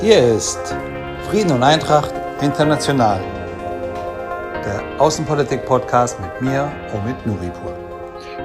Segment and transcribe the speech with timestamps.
[0.00, 0.60] Hier ist
[1.28, 3.20] Frieden und Eintracht International,
[4.64, 7.76] der Außenpolitik-Podcast mit mir, Omid Nuripur.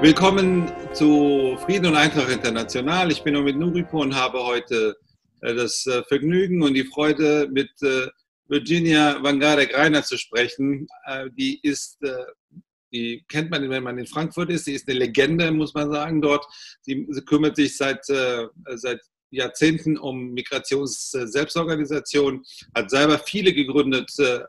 [0.00, 3.12] Willkommen zu Frieden und Eintracht International.
[3.12, 4.96] Ich bin Omid Nuripur und habe heute
[5.42, 8.08] äh, das äh, Vergnügen und die Freude, mit äh,
[8.48, 10.88] Virginia Vangadek-Reiner zu sprechen.
[11.38, 11.98] Die ist
[12.92, 14.66] die kennt man, wenn man in Frankfurt ist.
[14.66, 16.44] Sie ist eine Legende, muss man sagen, dort.
[16.82, 19.00] Sie, kümmert sich seit, seit
[19.34, 22.42] Jahrzehnten um Migrations-Selbstorganisation,
[22.74, 24.40] hat selber viele gegründet, äh,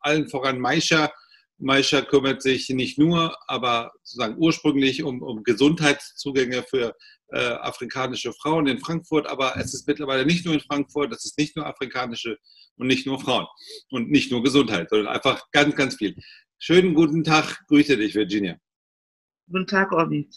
[0.00, 1.12] allen voran Maisha.
[1.58, 6.94] Maisha kümmert sich nicht nur, aber sozusagen ursprünglich um, um Gesundheitszugänge für
[7.28, 11.38] äh, afrikanische Frauen in Frankfurt, aber es ist mittlerweile nicht nur in Frankfurt, es ist
[11.38, 12.38] nicht nur afrikanische
[12.76, 13.46] und nicht nur Frauen
[13.90, 16.14] und nicht nur Gesundheit, sondern einfach ganz, ganz viel.
[16.58, 18.58] Schönen guten Tag, grüße dich, Virginia.
[19.48, 20.36] Guten Tag, Ovid.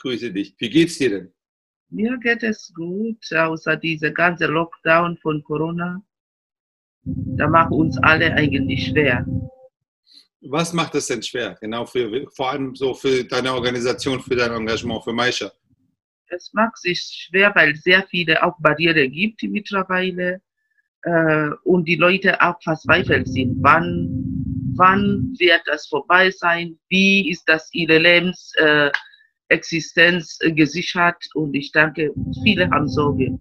[0.00, 0.54] Grüße dich.
[0.58, 1.34] Wie geht's dir denn?
[1.90, 6.02] Mir geht es gut, außer dieser ganze Lockdown von Corona.
[7.02, 9.24] Da macht uns alle eigentlich schwer.
[10.42, 11.56] Was macht es denn schwer?
[11.60, 15.50] Genau für, vor allem so für deine Organisation, für dein Engagement, für Maisha?
[16.28, 20.42] Es macht sich schwer, weil es sehr viele auch Barrieren gibt mittlerweile
[21.02, 23.56] äh, und die Leute auch verzweifelt sind.
[23.62, 24.08] Wann,
[24.76, 26.78] wann wird das vorbei sein?
[26.90, 28.90] Wie ist das ihre Lebens, äh,
[29.48, 33.38] Existenz äh, gesichert und ich denke, viele haben Sorge.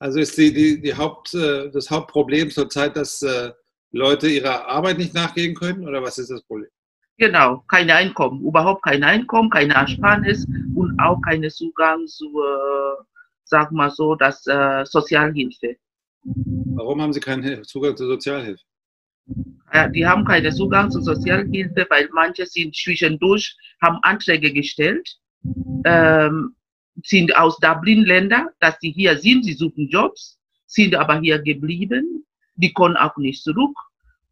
[0.00, 3.52] Also ist die, die, die Haupt, äh, das Hauptproblem zurzeit, dass äh,
[3.90, 6.70] Leute ihrer Arbeit nicht nachgehen können oder was ist das Problem?
[7.16, 13.02] Genau, kein Einkommen, überhaupt kein Einkommen, keine Ersparnis und auch keinen Zugang zu, äh,
[13.44, 15.76] sag mal so, das äh, Sozialhilfe.
[16.22, 18.62] Warum haben Sie keinen Zugang zur Sozialhilfe?
[19.72, 25.08] Äh, die haben keinen Zugang zur Sozialhilfe, weil manche sind zwischendurch, haben Anträge gestellt,
[25.84, 26.54] ähm,
[27.04, 32.26] sind aus Dublin-Länder, dass sie hier sind, sie suchen Jobs, sind aber hier geblieben,
[32.56, 33.76] die kommen auch nicht zurück.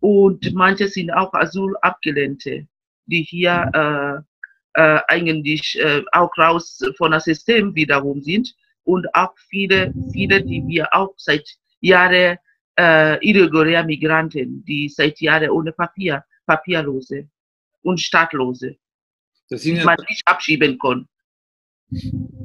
[0.00, 2.66] Und manche sind auch Asylabgelehnte,
[3.06, 8.54] die hier äh, äh, eigentlich äh, auch raus von das System wiederum sind.
[8.84, 11.48] Und auch viele, viele, die wir auch seit
[11.80, 12.38] Jahren
[12.78, 17.28] äh, irreguläre Migranten, die seit Jahren ohne Papier, Papierlose
[17.82, 18.76] und Staatlose,
[19.48, 21.08] das sind die man nicht abschieben kann.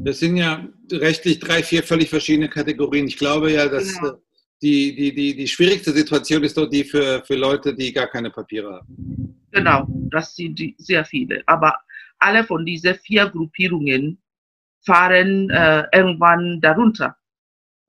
[0.04, 3.08] Das sind ja rechtlich drei, vier völlig verschiedene Kategorien.
[3.08, 4.14] Ich glaube ja, dass genau.
[4.14, 4.18] Äh,
[4.62, 8.30] die, die, die, die schwierigste Situation ist doch die für, für Leute, die gar keine
[8.30, 9.36] Papiere haben.
[9.52, 11.42] Genau, das sind sehr viele.
[11.48, 11.76] Aber
[12.20, 14.22] alle von diesen vier Gruppierungen
[14.86, 17.18] fahren äh, irgendwann darunter.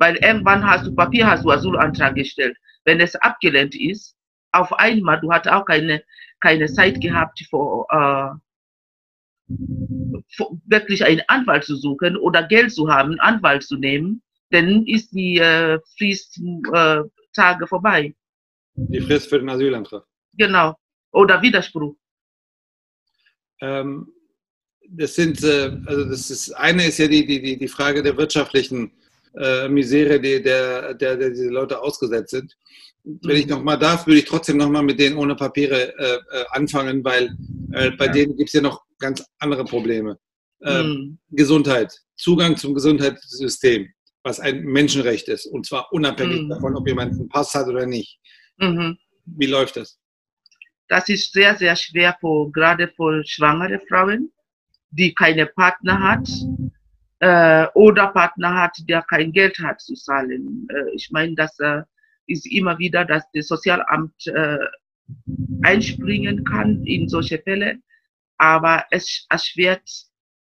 [0.03, 2.57] Weil irgendwann hast du Papier, hast du Asylantrag gestellt.
[2.85, 4.17] Wenn es abgelehnt ist,
[4.51, 6.03] auf einmal, du hast auch keine,
[6.41, 9.55] keine Zeit gehabt, für, äh,
[10.35, 14.21] für wirklich einen Anwalt zu suchen oder Geld zu haben, einen Anwalt zu nehmen,
[14.51, 18.13] dann ist die äh, Fristtage äh, vorbei.
[18.75, 20.05] Die Frist für den Asylantrag.
[20.33, 20.75] Genau.
[21.13, 21.95] Oder Widerspruch.
[23.61, 24.13] Ähm,
[24.89, 28.91] das sind, äh, also das ist, eine ist ja die, die, die Frage der wirtschaftlichen
[29.37, 32.57] äh, Misere, die, der, der, der diese Leute ausgesetzt sind.
[33.05, 33.53] Wenn ich mhm.
[33.53, 37.37] nochmal darf, würde ich trotzdem nochmal mit denen ohne Papiere äh, äh, anfangen, weil
[37.73, 38.13] äh, bei ja.
[38.13, 40.19] denen gibt es ja noch ganz andere Probleme.
[40.61, 41.19] Äh, mhm.
[41.31, 43.89] Gesundheit, Zugang zum Gesundheitssystem,
[44.23, 46.51] was ein Menschenrecht ist, und zwar unabhängig mhm.
[46.51, 48.21] davon, ob jemand einen Pass hat oder nicht.
[48.59, 48.97] Mhm.
[49.25, 49.99] Wie läuft das?
[50.89, 54.31] Das ist sehr, sehr schwer, für, gerade für schwangere Frauen,
[54.91, 56.29] die keine Partner hat
[57.23, 60.67] äh, oder Partner hat, der kein Geld hat zu zahlen.
[60.71, 61.83] Äh, ich meine, das äh,
[62.27, 64.59] ist immer wieder, dass das Sozialamt äh,
[65.63, 67.79] einspringen kann in solche Fälle,
[68.39, 69.89] aber es erschwert,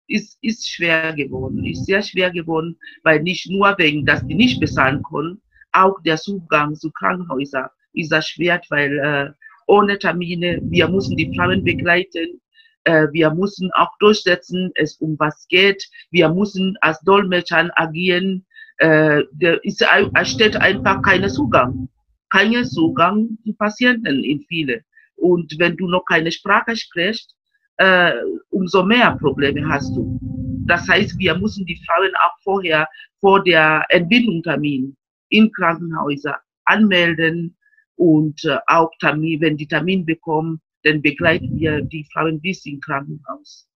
[0.07, 4.59] ist, ist schwer geworden, ist sehr schwer geworden, weil nicht nur wegen, dass die nicht
[4.59, 9.31] bezahlen können, auch der Zugang zu Krankenhäusern ist erschwert, weil äh,
[9.67, 12.41] ohne Termine, wir müssen die Frauen begleiten,
[12.85, 15.83] äh, wir müssen auch durchsetzen, es um was geht.
[16.11, 18.45] Wir müssen als Dolmetschern agieren.
[18.77, 21.89] Äh, der ist, es steht einfach keinen Zugang.
[22.29, 24.81] Keinen Zugang zu Patienten in viele.
[25.15, 27.35] Und wenn du noch keine Sprache sprichst,
[27.77, 28.13] äh,
[28.49, 30.19] umso mehr Probleme hast du.
[30.67, 32.87] Das heißt, wir müssen die Frauen auch vorher,
[33.19, 34.95] vor der Entbindungstermin
[35.29, 37.57] in Krankenhäuser anmelden
[37.95, 42.85] und äh, auch Termin, wenn die Termin bekommen, dann begleiten wir die Frauen bis ins
[42.85, 43.67] Krankenhaus.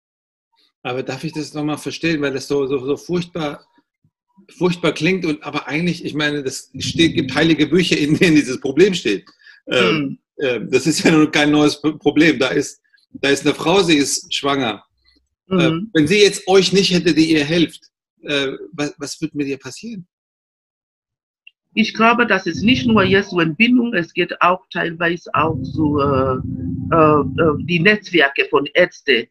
[0.83, 3.65] Aber darf ich das nochmal verstehen, weil das so, so, so furchtbar,
[4.57, 8.93] furchtbar klingt und aber eigentlich, ich meine, es gibt heilige Bücher, in denen dieses Problem
[8.93, 9.25] steht.
[9.67, 10.45] Ähm, hm.
[10.45, 12.39] äh, das ist ja nun kein neues Problem.
[12.39, 14.83] Da ist, da ist eine Frau, sie ist schwanger.
[15.49, 15.59] Hm.
[15.59, 17.89] Äh, wenn sie jetzt euch nicht hätte, die ihr helft,
[18.21, 20.07] äh, was, was wird mit ihr passieren?
[21.75, 25.99] Ich glaube, das ist nicht nur jetzt so Entbindung, es geht auch teilweise auch so
[25.99, 26.37] äh,
[26.91, 29.27] äh, äh, die Netzwerke von Ärzten,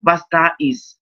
[0.00, 0.98] was da ist,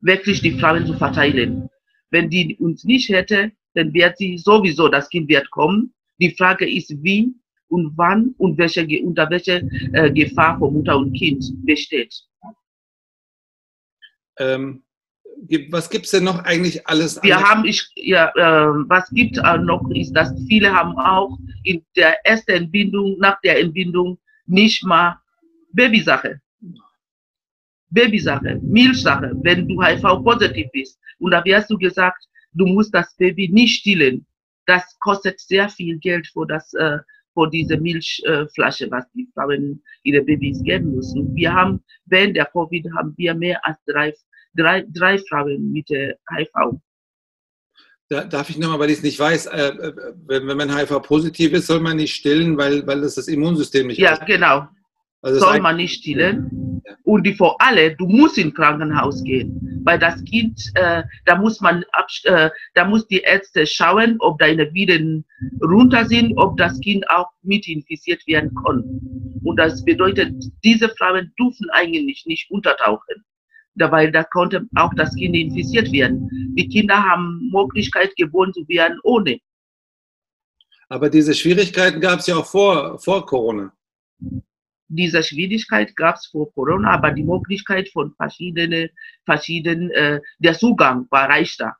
[0.00, 1.68] wirklich die Frauen zu verteilen.
[2.10, 5.92] Wenn die uns nicht hätte, dann wird sie sowieso, das Kind wird kommen.
[6.18, 7.34] Die Frage ist, wie
[7.68, 9.60] und wann und welche, unter welcher
[9.92, 12.14] äh, Gefahr für Mutter und Kind besteht.
[14.38, 14.82] Ähm,
[15.70, 17.22] was gibt es denn noch eigentlich alles?
[17.22, 21.84] Wir haben, ich, ja, äh, was gibt äh, noch ist, dass viele haben auch in
[21.96, 25.16] der ersten Entbindung, nach der Entbindung nicht mal
[25.72, 26.40] Babysache.
[27.90, 30.98] Babysache, Milchsache, wenn du HIV-positiv bist.
[31.18, 34.26] Und da wirst du gesagt, du musst das Baby nicht stillen.
[34.66, 36.98] Das kostet sehr viel Geld für, das, äh,
[37.32, 41.34] für diese Milchflasche, was die Frauen ihre Babys geben müssen.
[41.36, 44.12] Wir haben, während der Covid haben wir mehr als drei
[44.56, 46.80] drei, drei Frauen mit HIV.
[48.08, 49.92] Da, darf ich nochmal, weil ich es nicht weiß, äh, äh,
[50.26, 53.98] wenn, wenn, man HIV-positiv ist, soll man nicht stillen, weil, weil das das Immunsystem nicht
[53.98, 54.28] Ja, ausmacht.
[54.28, 54.68] genau.
[55.22, 56.82] Also soll man nicht stillen.
[56.86, 56.94] Ja.
[57.02, 61.60] Und die vor allem, du musst ins Krankenhaus gehen, weil das Kind, äh, da muss
[61.60, 61.84] man,
[62.24, 65.24] äh, da muss die Ärzte schauen, ob deine Viren
[65.60, 68.84] runter sind, ob das Kind auch mit infiziert werden kann.
[69.42, 70.32] Und das bedeutet,
[70.62, 73.24] diese Frauen dürfen eigentlich nicht untertauchen
[73.78, 76.28] weil da konnte auch das Kind infiziert werden.
[76.56, 79.38] Die Kinder haben Möglichkeit, geboren zu werden ohne.
[80.88, 83.72] Aber diese Schwierigkeiten gab es ja auch vor, vor Corona.
[84.88, 88.88] Diese Schwierigkeit gab es vor Corona, aber die Möglichkeit von verschiedenen,
[89.24, 91.74] verschiedenen äh, der Zugang war reichter.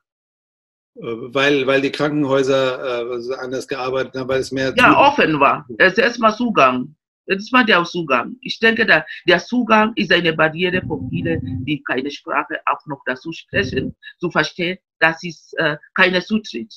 [0.95, 1.03] Äh,
[1.33, 4.73] weil, weil die Krankenhäuser äh, anders gearbeitet haben, weil es mehr.
[4.75, 5.65] Ja, offen war.
[5.77, 6.95] Es ist erstmal Zugang.
[7.27, 8.37] Das ist mal der Zugang.
[8.41, 13.01] Ich denke, der, der Zugang ist eine Barriere für viele, die keine Sprache auch noch
[13.05, 16.73] dazu sprechen, zu verstehen, das ist äh, keine Zutritt.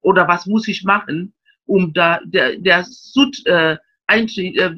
[0.00, 1.34] Oder was muss ich machen,
[1.66, 3.76] um da der, der Sut, äh,
[4.06, 4.74] äh,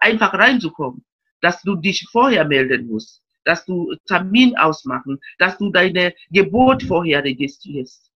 [0.00, 1.04] einfach reinzukommen.
[1.40, 7.22] Dass du dich vorher melden musst, dass du Termin ausmachen, dass du deine Geburt vorher
[7.22, 8.10] registrierst.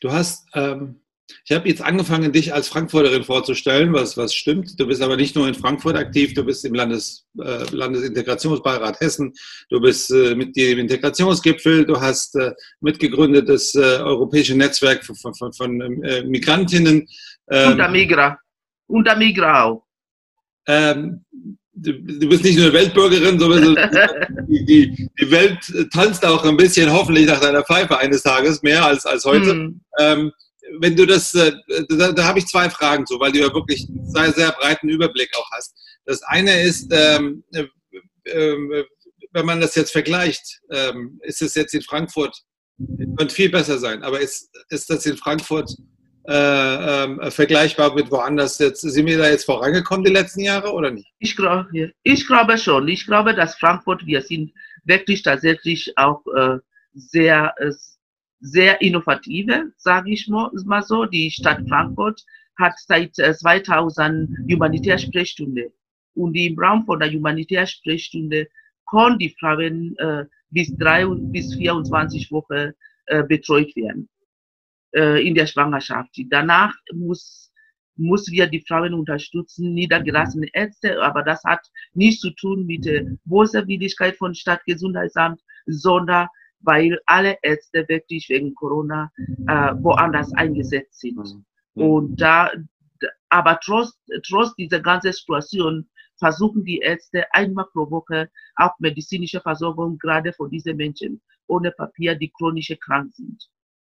[0.00, 1.03] Du hast ähm
[1.44, 4.78] ich habe jetzt angefangen, dich als Frankfurterin vorzustellen, was, was stimmt.
[4.78, 9.32] Du bist aber nicht nur in Frankfurt aktiv, du bist im Landes, äh, Landesintegrationsbeirat Hessen,
[9.70, 15.34] du bist äh, Mitglied im Integrationsgipfel, du hast äh, mitgegründet das äh, europäische Netzwerk von,
[15.34, 17.06] von, von äh, Migrantinnen.
[17.50, 18.38] Ähm, Unter Migra.
[18.86, 19.84] Unter Migra auch.
[20.66, 21.24] Ähm,
[21.74, 23.74] du, du, bist nicht nur eine Weltbürgerin, sondern
[24.48, 25.58] die, die, die, Welt
[25.92, 29.54] tanzt auch ein bisschen hoffentlich nach deiner Pfeife eines Tages mehr als, als heute.
[29.54, 29.80] Mm.
[29.98, 30.32] Ähm,
[30.80, 31.52] wenn du das, äh,
[31.88, 34.88] da, da habe ich zwei Fragen zu, weil du ja wirklich einen sehr, sehr breiten
[34.88, 35.74] Überblick auch hast.
[36.04, 37.66] Das eine ist, ähm, äh,
[38.24, 38.84] äh,
[39.32, 42.42] wenn man das jetzt vergleicht, ähm, ist es jetzt in Frankfurt,
[43.16, 45.70] könnte viel besser sein, aber ist, ist das in Frankfurt
[46.26, 48.80] äh, äh, vergleichbar mit woanders jetzt?
[48.80, 51.12] Sind wir da jetzt vorangekommen die letzten Jahre oder nicht?
[51.18, 52.88] Ich glaube, ich glaube schon.
[52.88, 54.52] Ich glaube, dass Frankfurt, wir sind
[54.84, 56.58] wirklich tatsächlich auch äh,
[56.94, 57.54] sehr
[58.44, 61.06] sehr innovative, sage ich mal so.
[61.06, 62.22] Die Stadt Frankfurt
[62.58, 65.72] hat seit 2000 äh, Humanitärsprechstunde.
[66.14, 68.48] Und im Raum von der Humanitärsprechstunde
[68.86, 72.72] können die Frauen äh, bis drei bis 24 Wochen
[73.06, 74.08] äh, betreut werden
[74.94, 76.10] äh, in der Schwangerschaft.
[76.28, 77.50] Danach muss
[77.96, 81.60] muss wir die Frauen unterstützen, niedergelassene Ärzte, aber das hat
[81.92, 86.26] nichts zu tun mit der Boswilligkeit von Stadtgesundheitsamt, sondern
[86.64, 89.10] weil alle Ärzte wirklich wegen Corona
[89.48, 91.18] äh, woanders eingesetzt sind.
[91.74, 91.82] Mhm.
[91.82, 92.50] Und da,
[93.28, 99.98] aber trotz, trotz dieser ganzen Situation versuchen die Ärzte einmal pro Woche auch medizinische Versorgung
[99.98, 103.48] gerade für diese Menschen ohne Papier, die chronisch krank sind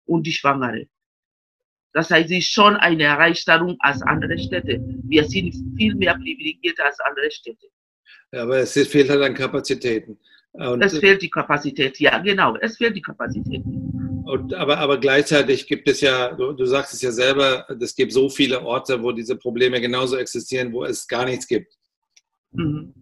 [0.07, 0.87] und die Schwangere.
[1.93, 4.81] Das heißt, es ist schon eine Erleichterung als andere Städte.
[5.05, 7.67] Wir sind viel mehr privilegiert als andere Städte.
[8.33, 10.17] Ja, aber es fehlt halt an Kapazitäten.
[10.53, 13.63] Und, es fehlt die Kapazität, ja, genau, es fehlt die Kapazität.
[14.25, 18.13] Und, aber, aber gleichzeitig gibt es ja, du, du sagst es ja selber, es gibt
[18.13, 21.73] so viele Orte, wo diese Probleme genauso existieren, wo es gar nichts gibt.
[22.53, 22.93] Mhm.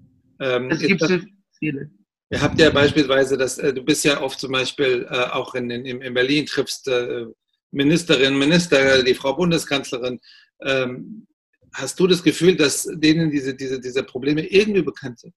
[0.41, 1.19] Ähm, es gibt so
[1.59, 1.91] viele.
[2.31, 5.71] Ihr habt ja beispielsweise, dass äh, du bist ja oft zum Beispiel äh, auch in,
[5.71, 7.27] in, in Berlin, triffst äh,
[7.71, 10.21] Ministerinnen, Minister, die Frau Bundeskanzlerin.
[10.63, 11.27] Ähm,
[11.73, 15.35] hast du das Gefühl, dass denen diese, diese, diese Probleme irgendwie bekannt sind?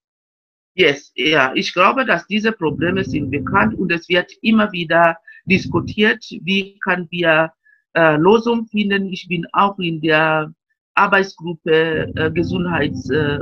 [0.73, 6.23] Yes, ja, ich glaube, dass diese Probleme sind bekannt und es wird immer wieder diskutiert,
[6.43, 7.51] wie kann wir
[7.93, 9.11] äh, Lösungen finden.
[9.11, 10.53] Ich bin auch in der
[10.95, 13.39] Arbeitsgruppe äh, Gesundheits, äh,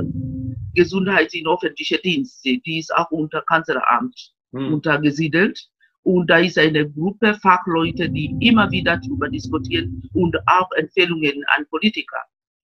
[0.74, 4.74] Gesundheit in öffentliche Dienste, die ist auch unter Kanzleramt hm.
[4.74, 5.68] untergesiedelt.
[6.02, 11.66] Und da ist eine Gruppe Fachleute, die immer wieder darüber diskutieren und auch Empfehlungen an
[11.68, 12.22] Politiker.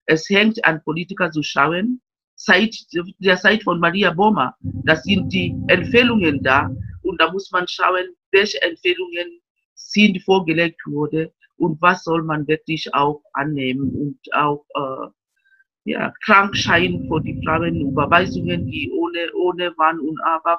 [0.06, 2.02] Es hängt an Politiker zu schauen.
[2.44, 2.76] Seit
[3.20, 6.72] der Zeit von Maria Boma, das sind die Empfehlungen da.
[7.04, 9.40] Und da muss man schauen, welche Empfehlungen
[9.76, 17.06] sind vorgelegt worden und was soll man wirklich auch annehmen und auch äh, ja, Krankschein
[17.08, 20.58] für die Frauen, Überweisungen, die ohne, ohne Wann und Aber,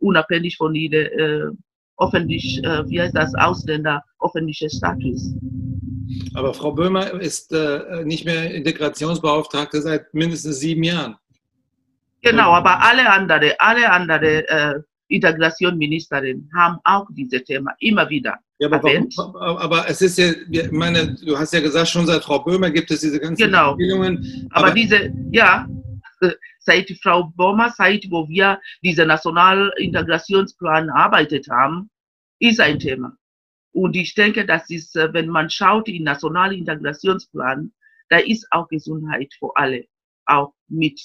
[0.00, 1.50] unabhängig von ihrer äh,
[2.00, 5.32] öffentlich, äh, wie heißt das, Ausländer, öffentlicher Status.
[6.34, 11.16] Aber Frau Böhmer ist äh, nicht mehr Integrationsbeauftragte seit mindestens sieben Jahren.
[12.22, 14.74] Genau, aber alle anderen, alle anderen äh,
[15.08, 18.38] Integrationsministerinnen haben auch dieses Thema immer wieder.
[18.58, 19.08] Ja, aber, warum,
[19.56, 22.90] aber, es ist ja, ich meine, du hast ja gesagt, schon seit Frau Böhmer gibt
[22.90, 23.72] es diese ganzen genau.
[23.72, 24.48] Empfehlungen.
[24.50, 25.66] Aber, aber diese, ja,
[26.58, 31.88] seit Frau Böhmer, seit wo wir diesen Nationalintegrationsplan arbeitet haben,
[32.38, 33.16] ist ein Thema.
[33.72, 37.72] Und ich denke, das ist, äh, wenn man schaut in Nationalintegrationsplan,
[38.10, 39.86] da ist auch Gesundheit für alle
[40.26, 41.00] auch mit.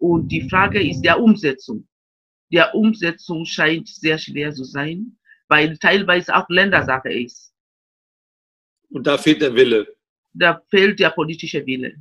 [0.00, 1.86] Und die Frage ist der Umsetzung.
[2.52, 5.16] Der Umsetzung scheint sehr schwer zu sein
[5.50, 7.52] weil teilweise auch Ländersache ist.
[8.90, 9.86] Und da fehlt der Wille.
[10.32, 11.96] Da fehlt der politische Wille.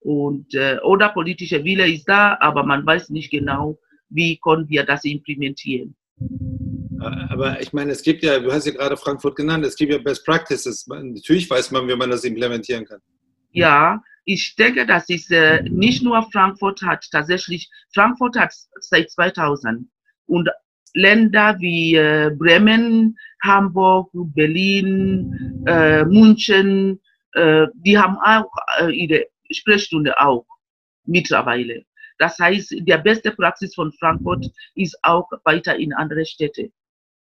[0.00, 3.78] Und, äh, oder politische Wille ist da, aber man weiß nicht genau,
[4.08, 5.94] wie können wir das implementieren.
[7.28, 9.98] Aber ich meine, es gibt ja, du hast ja gerade Frankfurt genannt, es gibt ja
[9.98, 10.86] Best Practices.
[10.88, 13.00] Natürlich weiß man, wie man das implementieren kann.
[13.52, 19.88] Ja, ich denke, das ist äh, nicht nur Frankfurt hat tatsächlich, Frankfurt hat seit 2000
[20.26, 20.50] und
[20.92, 27.00] Länder wie äh, Bremen, Hamburg, Berlin, äh, München,
[27.32, 30.44] äh, die haben auch äh, ihre Sprechstunde auch
[31.06, 31.86] mittlerweile.
[32.18, 36.70] Das heißt, der beste Praxis von Frankfurt ist auch weiter in andere Städte.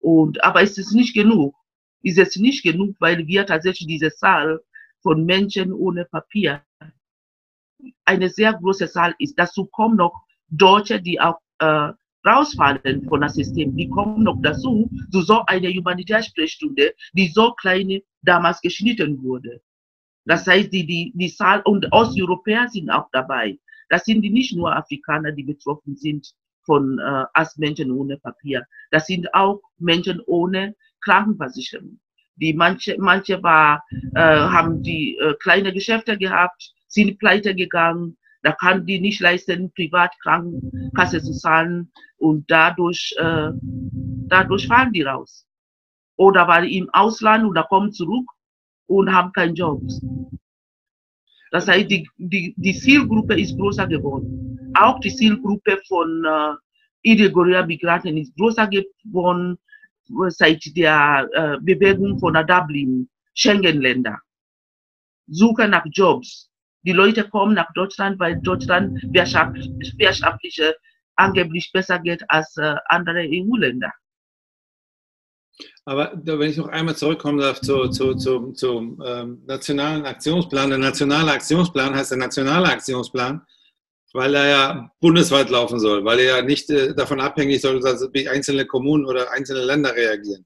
[0.01, 1.55] Und, aber es ist nicht genug.
[2.03, 4.61] Ist es nicht genug, weil wir tatsächlich diese Zahl
[5.03, 6.63] von Menschen ohne Papier
[8.05, 9.39] eine sehr große Zahl ist.
[9.39, 10.15] Dazu kommen noch
[10.49, 11.93] Deutsche, die auch äh,
[12.27, 13.77] rausfallen von das System.
[13.77, 19.61] Die kommen noch dazu, zu so eine Humanitarsprechstunde, die so kleine damals geschnitten wurde.
[20.27, 23.59] Das heißt, die, die, die Zahl, und Osteuropäer sind auch dabei.
[23.89, 26.31] Das sind nicht nur Afrikaner, die betroffen sind
[26.65, 28.67] von äh, als Menschen ohne Papier.
[28.91, 31.99] Das sind auch Menschen ohne Krankenversicherung.
[32.37, 33.83] Die manche, manche war,
[34.15, 39.73] äh, haben die äh, kleine Geschäfte gehabt, sind pleite gegangen, da kann die nicht leisten,
[39.75, 43.51] Privatkrankenkasse zu zahlen und dadurch, äh,
[44.29, 45.47] dadurch fallen die raus.
[46.17, 48.27] Oder die im Ausland oder kommen zurück
[48.87, 49.83] und haben keinen Job.
[51.51, 54.71] Das heißt, die, die, die Zielgruppe ist größer geworden.
[54.75, 56.55] Auch die Zielgruppe von äh,
[57.03, 59.59] irregulären Migranten ist größer geworden
[60.29, 64.19] seit der äh, Bewegung von Dublin, Schengen-Länder.
[65.27, 66.51] Suche nach Jobs
[66.83, 70.63] die Leute kommen nach Deutschland, weil Deutschland wirtschaftlich
[71.17, 73.93] angeblich besser geht als äh, andere EU-Länder.
[75.85, 80.71] Aber wenn ich noch einmal zurückkommen darf zu, zu, zu, zum ähm, nationalen Aktionsplan.
[80.71, 83.43] Der nationale Aktionsplan heißt der nationale Aktionsplan,
[84.13, 88.29] weil er ja bundesweit laufen soll, weil er ja nicht äh, davon abhängig soll, wie
[88.29, 90.45] einzelne Kommunen oder einzelne Länder reagieren.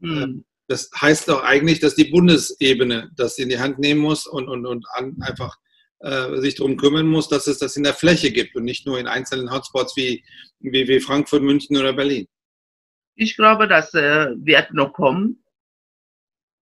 [0.00, 0.44] Mhm.
[0.68, 4.66] Das heißt doch eigentlich, dass die Bundesebene das in die Hand nehmen muss und, und,
[4.66, 5.56] und an, einfach
[6.00, 8.98] äh, sich darum kümmern muss, dass es das in der Fläche gibt und nicht nur
[8.98, 10.24] in einzelnen Hotspots wie,
[10.58, 12.26] wie, wie Frankfurt, München oder Berlin.
[13.14, 15.42] Ich glaube, das äh, wird noch kommen.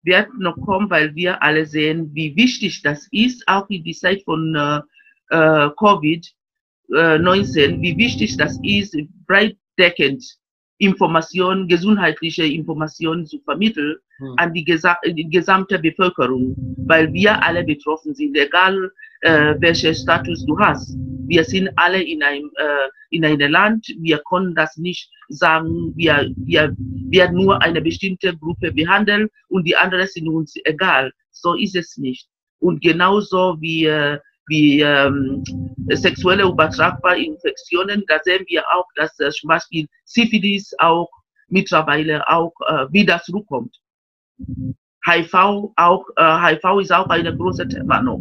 [0.03, 4.23] Wird noch kommen, weil wir alle sehen, wie wichtig das ist, auch in die Zeit
[4.23, 5.71] von äh,
[6.95, 10.23] äh Covid-19, äh, wie wichtig das ist, breitdeckend
[10.79, 14.35] Informationen, gesundheitliche Informationen zu vermitteln hm.
[14.37, 16.55] an die, gesa die, gesamte Bevölkerung,
[16.87, 18.91] weil wir alle betroffen sind, egal
[19.23, 20.95] äh, welchen Status du hast.
[21.29, 26.31] Wir sind alle in einem, äh, in einem Land, wir können das nicht sagen, wir,
[26.37, 26.75] wir
[27.09, 31.11] werden nur eine bestimmte Gruppe behandeln und die anderen sind uns egal.
[31.31, 32.29] So ist es nicht.
[32.59, 35.43] Und genauso wie äh, wie ähm,
[35.91, 38.05] sexuelle übertragbare Infektionen.
[38.07, 41.11] Da sehen wir auch, dass äh, zum Beispiel Syphilis auch
[41.49, 43.77] mittlerweile auch äh, wieder zurückkommt.
[45.05, 45.35] HIV
[45.77, 48.21] auch, äh, HIV ist auch ein großes Thema noch.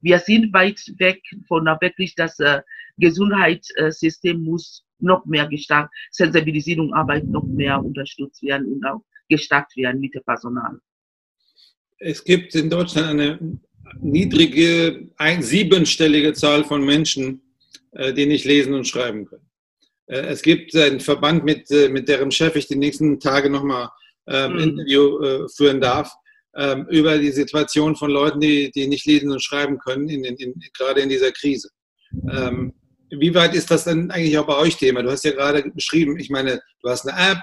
[0.00, 2.60] Wir sind weit weg von wirklich, das äh,
[2.98, 10.00] Gesundheitssystem muss noch mehr gestärkt, Sensibilisierung, Arbeit noch mehr unterstützt werden und auch gestärkt werden
[10.00, 10.78] mit dem Personal.
[11.98, 13.38] Es gibt in Deutschland eine
[14.00, 17.42] niedrige, ein, siebenstellige Zahl von Menschen,
[17.92, 19.48] äh, die nicht lesen und schreiben können.
[20.06, 23.88] Äh, es gibt einen Verband, mit, äh, mit deren Chef ich die nächsten Tage nochmal
[24.26, 24.58] ähm, mhm.
[24.58, 26.12] Interview äh, führen darf,
[26.56, 30.36] ähm, über die Situation von Leuten, die, die nicht lesen und schreiben können, in, in,
[30.36, 31.70] in, gerade in dieser Krise.
[32.30, 32.74] Ähm,
[33.10, 35.02] wie weit ist das denn eigentlich auch bei euch Thema?
[35.02, 37.38] Du hast ja gerade beschrieben, ich meine, du hast eine App,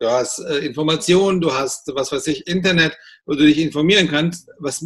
[0.00, 4.50] du hast äh, Informationen, du hast, was weiß ich, Internet, wo du dich informieren kannst.
[4.58, 4.84] Was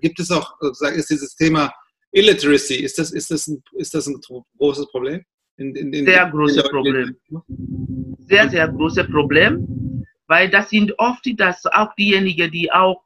[0.00, 1.72] gibt es auch, sozusagen, ist dieses Thema
[2.12, 4.20] Illiteracy, ist das, ist das, ein, ist das ein
[4.58, 5.24] großes Problem?
[5.56, 7.16] In, in, in, sehr großes Problem.
[8.28, 13.02] Sehr, sehr großes Problem, weil das sind oft das auch diejenigen, die auch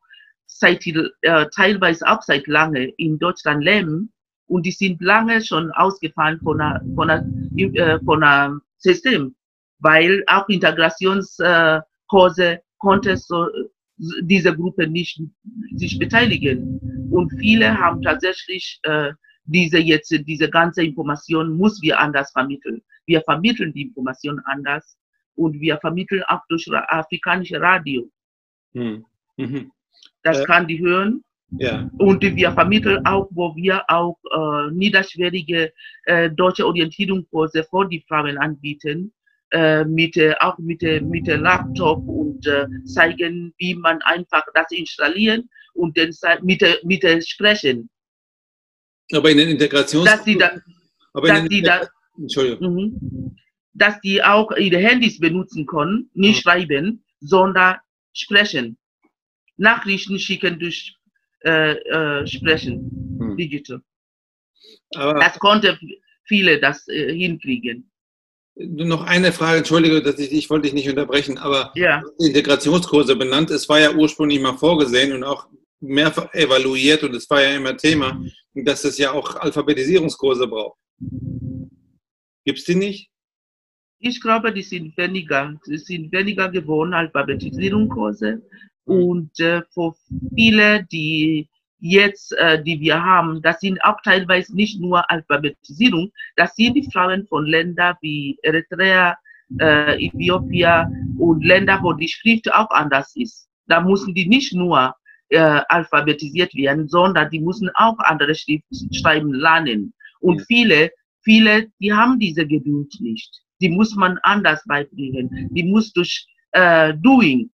[0.47, 4.13] seit, äh, teilweise auch seit lange in Deutschland leben
[4.47, 9.35] und die sind lange schon ausgefallen von einem von einer, äh, von einer System,
[9.83, 13.49] weil auch Integrationskurse konnte so,
[14.23, 15.21] diese Gruppe nicht
[15.75, 16.81] sich beteiligen.
[17.11, 19.13] Und viele haben tatsächlich äh,
[19.45, 22.83] diese jetzt, diese ganze Information muss wir anders vermitteln.
[23.07, 24.97] Wir vermitteln die Information anders
[25.35, 28.09] und wir vermitteln auch durch afrikanische Radio.
[28.75, 29.05] Hm.
[29.37, 29.73] Mhm.
[30.23, 31.25] Das äh, kann die hören.
[31.59, 31.91] Ja.
[31.99, 35.73] Und wir vermitteln auch, wo wir auch äh, niederschwellige
[36.05, 39.13] äh, deutsche Orientierungskurse für die Frauen anbieten,
[39.53, 44.71] äh, mit, äh, auch mit, äh, mit Laptop und äh, zeigen, wie man einfach das
[44.71, 46.11] installieren und dann
[46.43, 47.91] mit, mit Sprechen.
[49.13, 50.05] Aber in den Integrations...
[50.05, 50.61] Dass die da,
[51.13, 52.75] aber dass die da, Entschuldigung.
[52.75, 53.37] Mhm.
[53.75, 56.51] Dass die auch ihre Handys benutzen können, nicht mhm.
[56.51, 57.77] schreiben, sondern
[58.13, 58.79] sprechen.
[59.57, 60.97] Nachrichten schicken durch
[61.45, 63.37] äh, äh, Sprechen, mhm.
[63.37, 63.83] digital.
[64.95, 65.79] Aber das konnte
[66.25, 67.92] viele das äh, hinkriegen.
[68.55, 72.03] Noch eine Frage, entschuldige, dass ich, ich wollte dich nicht unterbrechen, aber ja.
[72.19, 75.49] Integrationskurse benannt, es war ja ursprünglich mal vorgesehen und auch
[75.81, 78.23] mehrfach evaluiert und es war ja immer Thema,
[78.55, 80.79] dass es ja auch Alphabetisierungskurse braucht.
[82.45, 83.11] Gibt es die nicht?
[83.99, 85.55] Ich glaube, die sind weniger.
[85.67, 88.43] Die sind weniger geworden, Alphabetisierungskurse.
[88.87, 89.03] Hm.
[89.03, 89.95] Und äh, für
[90.35, 91.49] viele, die
[91.83, 96.89] jetzt, äh, die wir haben, das sind auch teilweise nicht nur Alphabetisierung, das sind die
[96.91, 99.17] Frauen von Ländern wie Eritrea,
[99.61, 103.49] äh, Äthiopien und Länder, wo die Schrift auch anders ist.
[103.67, 104.95] Da müssen die nicht nur
[105.31, 109.93] äh, alphabetisiert werden, sondern die müssen auch andere Schriften schreiben lernen.
[110.21, 110.45] Und ja.
[110.47, 110.91] viele,
[111.23, 113.43] viele, die haben diese Geduld nicht.
[113.61, 115.49] Die muss man anders beibringen.
[115.53, 117.51] Die muss durch äh, Doing,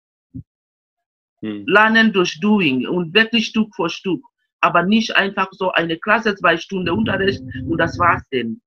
[1.41, 1.65] hm.
[1.67, 4.21] lernen durch Doing und wirklich Stück für Stück.
[4.61, 8.61] Aber nicht einfach so eine Klasse, zwei Stunden Unterricht und das war's denn.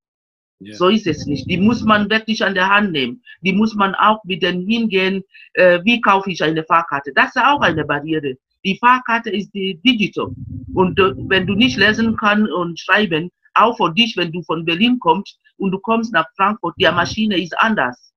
[0.60, 0.74] Yeah.
[0.74, 1.48] So ist es nicht.
[1.48, 3.22] Die muss man wirklich an der Hand nehmen.
[3.42, 5.22] Die muss man auch mit denen hingehen,
[5.54, 7.12] äh, wie kaufe ich eine Fahrkarte.
[7.14, 8.34] Das ist auch eine Barriere.
[8.64, 10.30] Die Fahrkarte ist die digital.
[10.74, 14.64] Und äh, wenn du nicht lesen kannst und schreiben, auch für dich, wenn du von
[14.64, 18.12] Berlin kommst und du kommst nach Frankfurt, die Maschine ist anders.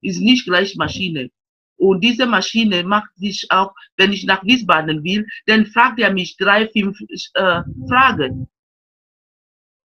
[0.00, 1.30] Ist nicht gleich Maschine.
[1.76, 6.36] Und diese Maschine macht sich auch, wenn ich nach Wiesbaden will, dann fragt er mich
[6.36, 6.98] drei, fünf
[7.34, 8.48] äh, Fragen.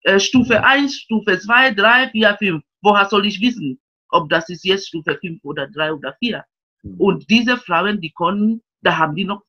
[0.04, 2.64] Äh, Stufe 1, Stufe 2, 3, 4, 5.
[2.82, 6.44] Woher soll ich wissen, ob das ist jetzt Stufe 5 oder 3 oder 4?
[6.82, 6.96] Hm.
[7.00, 9.44] Und diese Fragen, die können da haben die noch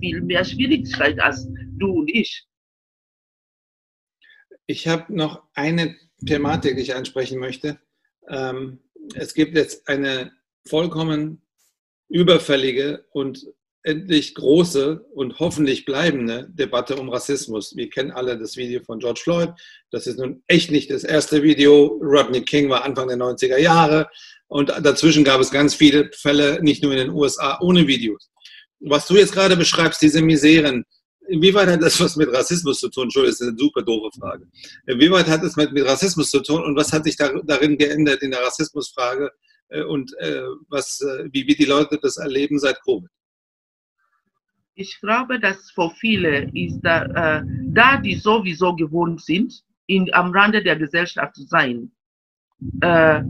[0.00, 2.46] viel mehr Schwierigkeit als du und ich.
[4.66, 7.80] Ich habe noch eine Thematik, die ich ansprechen möchte.
[8.28, 8.80] Ähm,
[9.14, 10.32] es gibt jetzt eine
[10.66, 11.42] vollkommen
[12.08, 13.46] überfällige und
[13.82, 17.76] endlich große und hoffentlich bleibende Debatte um Rassismus.
[17.76, 19.50] Wir kennen alle das Video von George Floyd.
[19.90, 22.00] Das ist nun echt nicht das erste Video.
[22.02, 24.08] Rodney King war Anfang der 90er Jahre.
[24.46, 28.30] Und dazwischen gab es ganz viele Fälle, nicht nur in den USA, ohne Videos
[28.84, 30.84] was du jetzt gerade beschreibst, diese Miseren,
[31.28, 33.04] inwieweit hat das was mit Rassismus zu tun?
[33.04, 34.46] Entschuldigung, das ist eine super doofe Frage.
[34.86, 38.30] Inwieweit hat es mit, Rassismus zu tun und was hat sich da, darin geändert in
[38.30, 39.30] der Rassismusfrage
[39.82, 43.10] und äh, was, äh, wie, wie die Leute das erleben seit Covid?
[44.76, 50.32] Ich glaube, dass für viele ist da, äh, da die sowieso gewohnt sind, in, am
[50.32, 51.92] Rande der Gesellschaft zu sein,
[52.80, 53.22] äh,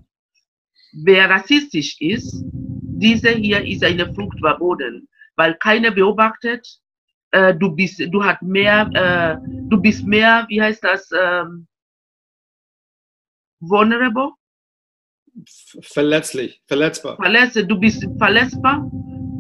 [0.93, 6.67] wer rassistisch ist, diese hier ist eine Flucht verboten weil keiner beobachtet.
[7.31, 9.37] Äh, du bist, du hast mehr, äh,
[9.69, 11.67] du bist mehr, wie heißt das, ähm,
[13.61, 14.33] vulnerable?
[15.81, 17.17] Verletzlich, verletzbar.
[17.17, 18.89] Verletzt, du bist verletzbar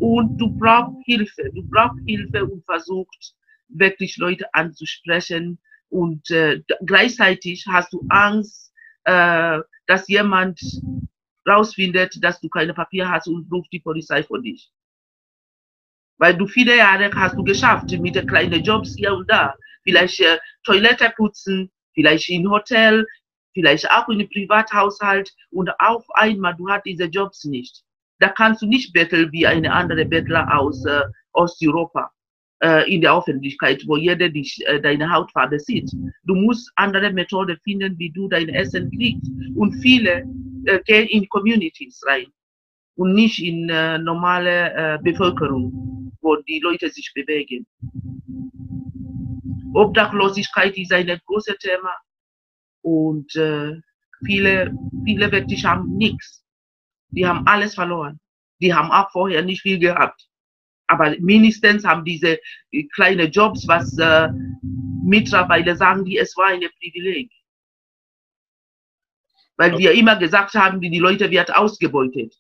[0.01, 1.51] und du brauchst Hilfe.
[1.55, 3.37] Du brauchst Hilfe und versuchst
[3.69, 8.73] wirklich Leute anzusprechen und äh, gleichzeitig hast du Angst,
[9.05, 10.61] äh, dass jemand
[11.49, 14.71] rausfindet, dass du keine Papier hast und ruft die Polizei vor dich.
[16.19, 19.55] Weil du viele Jahre hast du geschafft mit kleinen Jobs hier und da.
[19.85, 23.07] Vielleicht äh, Toilette putzen, vielleicht im Hotel,
[23.55, 27.83] vielleicht auch in Privathaushalt und auf einmal, du hast diese Jobs nicht.
[28.19, 32.11] Da kannst du nicht betteln wie eine andere Bettler aus äh, Osteuropa
[32.63, 35.91] äh, in der Öffentlichkeit, wo jeder dich, äh, deine Hautfarbe sieht.
[36.25, 39.31] Du musst andere Methoden finden, wie du dein Essen kriegst.
[39.57, 40.25] Und viele
[40.67, 42.27] äh, gehen in Communities rein
[42.97, 47.67] und nicht in äh, normale äh, Bevölkerung, wo die Leute sich bewegen.
[49.75, 51.91] Obdachlosigkeit ist ein großes Thema
[52.85, 53.81] und äh,
[54.25, 56.45] viele, viele wirklich haben nichts.
[57.09, 58.21] Die haben alles verloren.
[58.61, 60.29] Die haben auch vorher nicht viel gehabt.
[60.87, 62.39] Aber mindestens haben diese
[62.73, 64.29] äh, kleinen Jobs, was äh,
[65.03, 67.31] Mitarbeiter sagen, die es war ein Privileg.
[69.57, 69.83] Weil okay.
[69.85, 72.35] wir immer gesagt haben, die, die Leute werden ausgebeutet.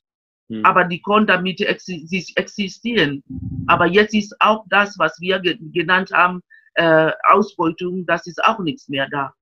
[0.50, 0.62] Hm.
[0.64, 3.22] Aber die konnten damit existieren.
[3.66, 6.42] Aber jetzt ist auch das, was wir genannt haben,
[6.74, 9.32] äh, Ausbeutung, das ist auch nichts mehr da.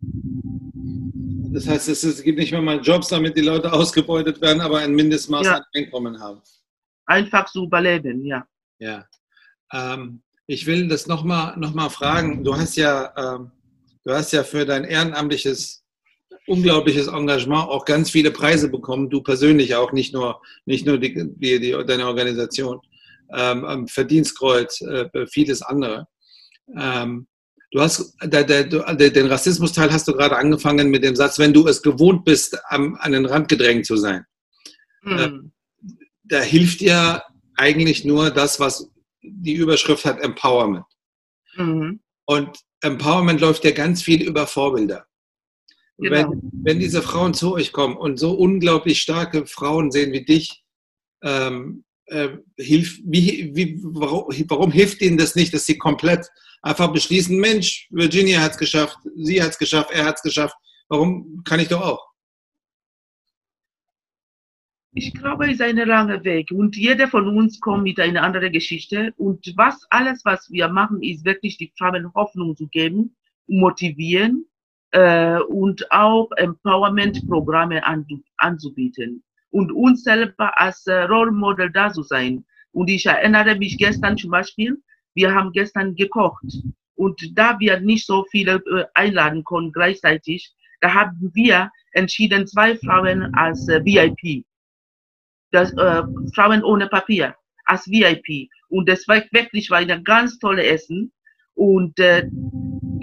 [0.00, 4.94] Das heißt, es, gibt nicht mehr mal Jobs, damit die Leute ausgebeutet werden, aber ein
[4.94, 5.56] Mindestmaß ja.
[5.56, 6.40] an Einkommen haben.
[7.06, 8.46] Einfach zu überleben, ja.
[8.78, 9.06] Ja.
[9.72, 12.44] Ähm, ich will das nochmal noch mal fragen.
[12.44, 13.50] Du hast ja, ähm,
[14.04, 15.86] du hast ja für dein ehrenamtliches
[16.46, 21.12] unglaubliches Engagement auch ganz viele Preise bekommen, du persönlich auch, nicht nur, nicht nur die,
[21.14, 22.80] die, die deine Organisation,
[23.30, 26.06] ähm, Verdienstkreuz, äh, vieles andere.
[26.76, 27.26] Ähm,
[27.76, 31.52] du hast der, der, der, den Rassismusteil hast du gerade angefangen mit dem Satz, wenn
[31.52, 34.24] du es gewohnt bist, am, an den Rand gedrängt zu sein.
[35.02, 35.18] Mhm.
[35.18, 35.30] Äh,
[36.24, 37.22] da hilft dir
[37.54, 38.90] eigentlich nur das, was
[39.22, 40.86] die Überschrift hat, Empowerment.
[41.56, 42.00] Mhm.
[42.24, 45.06] Und Empowerment läuft ja ganz viel über Vorbilder.
[45.98, 46.30] Genau.
[46.30, 50.64] Wenn, wenn diese Frauen zu euch kommen und so unglaublich starke Frauen sehen wie dich,
[51.22, 56.26] ähm, äh, hilf, wie, wie, warum, warum, hilft ihnen das nicht, dass sie komplett
[56.66, 60.56] einfach beschließen, Mensch, Virginia hat es geschafft, sie hat es geschafft, er hat es geschafft,
[60.88, 62.06] warum kann ich doch auch?
[64.92, 68.50] Ich glaube, es ist ein langer Weg und jeder von uns kommt mit einer anderen
[68.50, 73.14] Geschichte und was alles, was wir machen, ist wirklich die Frauen Hoffnung zu geben,
[73.46, 74.46] motivieren
[74.92, 78.06] äh, und auch Empowerment-Programme an,
[78.38, 82.44] anzubieten und uns selber als äh, Role Model da zu sein.
[82.72, 84.82] Und ich erinnere mich gestern zum Beispiel,
[85.16, 86.44] wir haben gestern gekocht
[86.94, 92.76] und da wir nicht so viele äh, einladen konnten gleichzeitig, da haben wir entschieden, zwei
[92.76, 94.44] Frauen als äh, VIP,
[95.50, 96.02] das, äh,
[96.34, 98.48] Frauen ohne Papier, als VIP.
[98.68, 101.12] Und das war wirklich war ein ganz tolles Essen.
[101.54, 102.28] Und äh,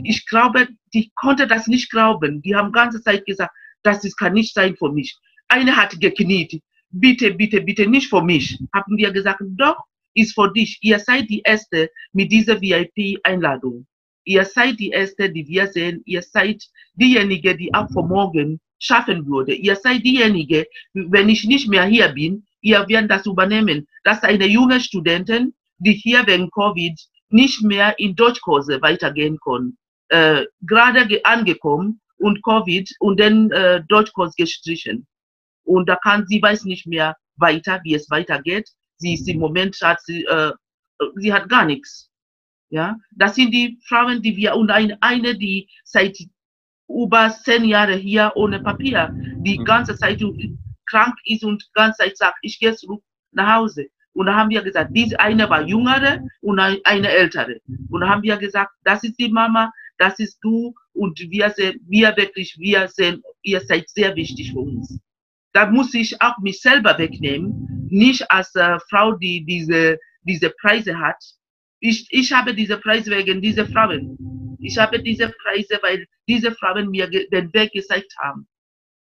[0.04, 2.42] ich glaube, die konnte das nicht glauben.
[2.42, 5.18] Die haben ganze Zeit gesagt, das ist, kann nicht sein für mich.
[5.48, 6.62] Eine hat gekniet.
[6.92, 8.60] Bitte, bitte, bitte nicht für mich.
[8.74, 10.78] Haben wir gesagt, doch, ist für dich.
[10.82, 13.86] Ihr seid die Erste mit dieser VIP-Einladung.
[14.26, 16.02] Ihr seid die Erste, die wir sehen.
[16.06, 19.54] Ihr seid diejenige, die ab vor morgen schaffen würde.
[19.54, 23.88] Ihr seid diejenige, wenn ich nicht mehr hier bin, ihr werdet das übernehmen.
[24.04, 26.98] Das ist eine junge Studentin, die hier wegen Covid
[27.30, 29.78] nicht mehr in Deutschkurse weitergehen kann
[30.14, 35.08] äh, gerade angekommen und Covid und dann äh, Deutschkurs gestrichen.
[35.64, 38.70] Und da kann sie weiß nicht mehr weiter, wie es weitergeht.
[39.04, 40.54] Sie ist im Moment hat sie, äh,
[41.16, 42.10] sie hat gar nichts.
[42.70, 46.18] Ja, das sind die Frauen, die wir und eine, eine, die seit
[46.88, 49.12] über zehn Jahren hier ohne Papier,
[49.46, 49.66] die mhm.
[49.66, 50.24] ganze Zeit
[50.86, 53.88] krank ist und ganze Zeit sagt, ich gehe zurück nach Hause.
[54.14, 57.60] Und da haben wir gesagt, diese eine war jüngere und eine ältere.
[57.90, 61.82] Und da haben wir gesagt, das ist die Mama, das ist du und wir, sind,
[61.88, 65.00] wir wirklich, wir sind, ihr seid sehr wichtig für uns.
[65.52, 71.00] Da muss ich auch mich selber wegnehmen, nicht als äh, Frau, die diese, diese Preise
[71.00, 71.24] hat.
[71.80, 74.58] Ich, ich habe diese Preise wegen dieser Frauen.
[74.60, 78.48] Ich habe diese Preise, weil diese Frauen mir den Weg gezeigt haben.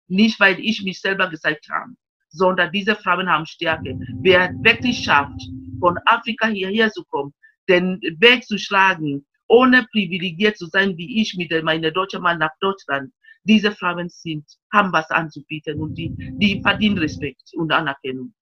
[0.09, 1.93] Nicht, weil ich mich selber gezeigt habe,
[2.31, 3.99] sondern diese Frauen haben Stärke.
[4.21, 5.41] Wer wirklich schafft,
[5.79, 7.33] von Afrika hierher zu kommen,
[7.69, 12.57] den Weg zu schlagen, ohne privilegiert zu sein wie ich mit meinem deutschen Mann nach
[12.61, 13.13] Deutschland.
[13.45, 18.33] Diese Frauen sind, haben was anzubieten und die, die verdienen Respekt und Anerkennung.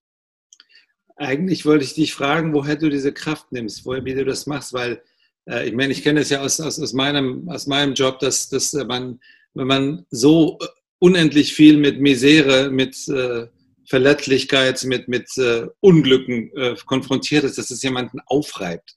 [1.17, 4.73] Eigentlich wollte ich dich fragen, woher du diese Kraft nimmst, woher, wie du das machst,
[4.73, 5.01] weil
[5.49, 8.49] äh, ich meine, ich kenne es ja aus, aus, aus, meinem, aus meinem Job, dass,
[8.49, 9.19] dass man,
[9.53, 10.57] wenn man so
[10.99, 13.47] unendlich viel mit Misere, mit äh,
[13.87, 18.95] Verletzlichkeit, mit, mit äh, Unglücken äh, konfrontiert ist, dass es jemanden aufreibt.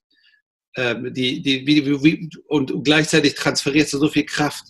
[0.76, 4.66] Ähm, die, die, wie, wie, und gleichzeitig transferierst du so viel Kraft.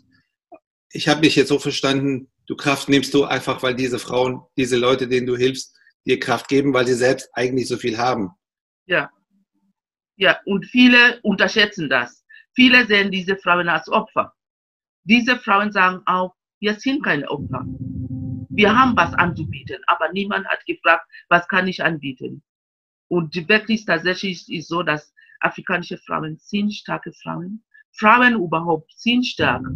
[0.92, 4.76] Ich habe mich jetzt so verstanden, du Kraft nimmst du einfach, weil diese Frauen, diese
[4.76, 5.74] Leute, denen du hilfst,
[6.06, 8.30] dir Kraft geben, weil sie selbst eigentlich so viel haben.
[8.86, 9.10] Ja.
[10.16, 12.24] Ja, und viele unterschätzen das.
[12.54, 14.32] Viele sehen diese Frauen als Opfer.
[15.04, 17.64] Diese Frauen sagen auch, Wir sind keine Opfer.
[18.48, 22.42] Wir haben was anzubieten, aber niemand hat gefragt, was kann ich anbieten.
[23.08, 27.62] Und wirklich tatsächlich ist so, dass afrikanische Frauen sind starke Frauen.
[27.98, 29.66] Frauen überhaupt sind stark.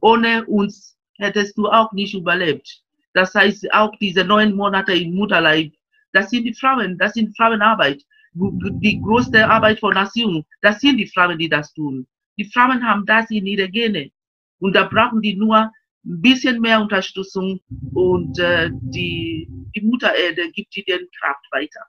[0.00, 2.82] Ohne uns hättest du auch nicht überlebt.
[3.16, 5.72] Das heißt, auch diese neun Monate im Mutterleib,
[6.12, 8.02] das sind die Frauen, das sind Frauenarbeit.
[8.34, 12.06] Die größte Arbeit von Nation, das sind die Frauen, die das tun.
[12.36, 14.10] Die Frauen haben das in ihre Gene.
[14.58, 17.58] Und da brauchen die nur ein bisschen mehr Unterstützung
[17.94, 21.80] und äh, die, die Mutter Erde gibt ihnen Kraft weiter.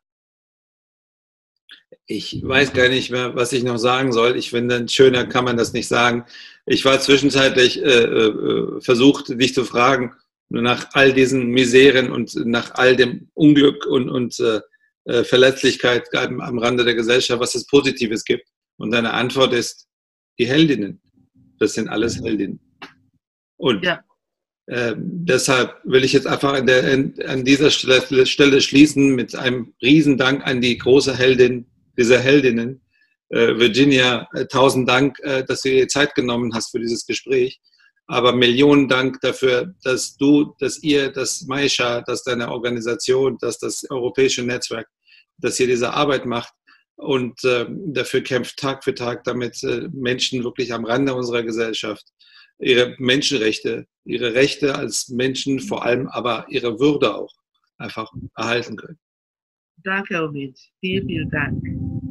[2.06, 4.38] Ich weiß gar nicht mehr, was ich noch sagen soll.
[4.38, 6.24] Ich finde, schöner kann man das nicht sagen.
[6.66, 10.14] Ich war zwischenzeitlich äh, äh, versucht, dich zu fragen,
[10.50, 14.62] nach all diesen Miseren und nach all dem Unglück und, und äh,
[15.06, 18.48] äh Verletzlichkeit am, am Rande der Gesellschaft, was es Positives gibt.
[18.78, 19.88] Und deine Antwort ist
[20.40, 21.02] die Heldinnen.
[21.60, 22.60] Das sind alles Heldinnen.
[23.58, 24.04] Und ja.
[24.68, 26.84] äh, deshalb will ich jetzt einfach an, der,
[27.26, 31.66] an dieser Stelle, Stelle schließen mit einem Riesendank an die große Heldin
[31.98, 32.82] dieser Heldinnen.
[33.30, 37.60] Äh, Virginia, äh, tausend Dank, äh, dass du dir Zeit genommen hast für dieses Gespräch.
[38.08, 43.86] Aber Millionen Dank dafür, dass du, dass ihr, dass Maisha, dass deine Organisation, dass das
[43.90, 44.88] europäische Netzwerk,
[45.38, 46.54] dass ihr diese Arbeit macht
[46.96, 52.06] und äh, dafür kämpft Tag für Tag, damit äh, Menschen wirklich am Rande unserer Gesellschaft
[52.60, 57.34] ihre Menschenrechte, ihre Rechte als Menschen, vor allem aber ihre Würde auch
[57.78, 59.00] einfach erhalten können.
[59.84, 60.58] Danke, Ovid.
[60.80, 62.07] Vielen, vielen Dank.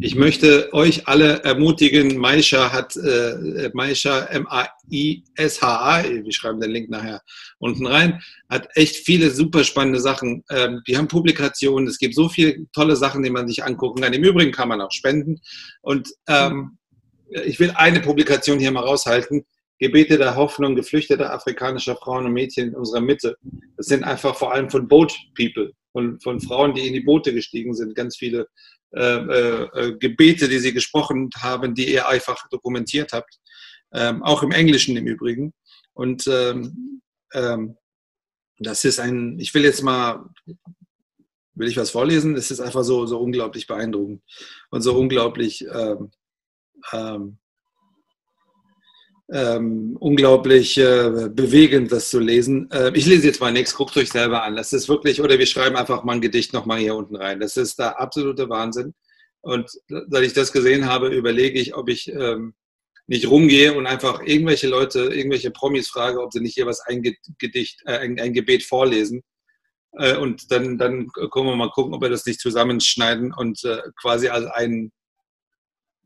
[0.00, 7.20] Ich möchte euch alle ermutigen, Maisha hat, äh, Maisha, M-A-I-S-H-A, wir schreiben den Link nachher
[7.58, 10.44] unten rein, hat echt viele super spannende Sachen.
[10.50, 14.12] Ähm, die haben Publikationen, es gibt so viele tolle Sachen, die man sich angucken kann.
[14.12, 15.40] Im Übrigen kann man auch spenden.
[15.82, 16.78] Und ähm,
[17.44, 19.44] ich will eine Publikation hier mal raushalten.
[19.80, 23.36] Gebete der Hoffnung geflüchteter afrikanischer Frauen und Mädchen in unserer Mitte.
[23.76, 27.32] Das sind einfach vor allem von Boat People, von, von Frauen, die in die Boote
[27.32, 28.48] gestiegen sind, ganz viele
[28.90, 33.38] Gebete, die sie gesprochen haben, die ihr einfach dokumentiert habt.
[33.92, 35.52] Ähm, auch im Englischen im Übrigen.
[35.94, 37.76] Und ähm, ähm,
[38.58, 40.28] das ist ein, ich will jetzt mal,
[41.54, 42.36] will ich was vorlesen?
[42.36, 44.22] Es ist einfach so, so unglaublich beeindruckend
[44.70, 46.10] und so unglaublich ähm,
[46.92, 47.38] ähm,
[49.30, 52.70] ähm, unglaublich äh, bewegend, das zu lesen.
[52.70, 54.56] Äh, ich lese jetzt mal nichts, guckt euch selber an.
[54.56, 57.40] Das ist wirklich, oder wir schreiben einfach mal ein Gedicht nochmal hier unten rein.
[57.40, 58.94] Das ist der absolute Wahnsinn.
[59.40, 62.54] Und seit ich das gesehen habe, überlege ich, ob ich ähm,
[63.06, 67.02] nicht rumgehe und einfach irgendwelche Leute, irgendwelche Promis frage, ob sie nicht hier was ein
[67.38, 69.22] Gedicht, äh, ein, ein, Gebet vorlesen.
[69.92, 73.80] Äh, und dann, dann können wir mal gucken, ob wir das nicht zusammenschneiden und äh,
[74.00, 74.46] quasi als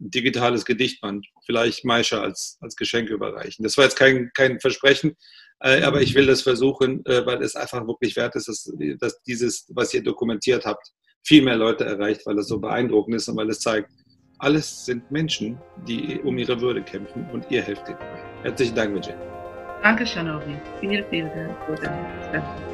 [0.02, 3.62] ein digitales Gedichtband, vielleicht Maisha als, als Geschenk überreichen.
[3.62, 5.16] Das war jetzt kein, kein Versprechen,
[5.60, 9.22] äh, aber ich will das versuchen, äh, weil es einfach wirklich wert ist, dass, dass
[9.22, 10.88] dieses, was ihr dokumentiert habt,
[11.24, 13.90] viel mehr Leute erreicht, weil es so beeindruckend ist und weil es zeigt,
[14.38, 17.98] alles sind Menschen, die um ihre Würde kämpfen und ihr helft ihnen.
[18.42, 19.80] Herzlichen Dank, Virginia.
[19.82, 20.56] Danke, Shanovi.
[20.80, 22.71] Vielen, vielen Dank.